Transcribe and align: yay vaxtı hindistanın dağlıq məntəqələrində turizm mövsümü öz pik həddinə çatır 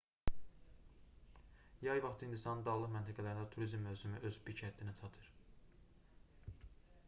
yay 1.87 1.99
vaxtı 2.05 2.23
hindistanın 2.27 2.65
dağlıq 2.67 2.89
məntəqələrində 2.95 3.45
turizm 3.55 3.85
mövsümü 3.89 4.25
öz 4.31 4.39
pik 4.47 4.63
həddinə 4.69 4.95
çatır 5.03 5.31